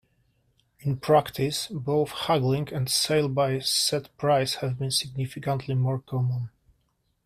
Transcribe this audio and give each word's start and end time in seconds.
In 0.79 0.97
practice, 0.97 1.67
both 1.67 2.09
haggling 2.09 2.73
and 2.73 2.89
sale 2.89 3.29
by 3.29 3.59
set-price 3.59 4.55
have 4.55 4.79
been 4.79 4.89
significantly 4.89 5.75
more 5.75 5.99
common. 5.99 6.49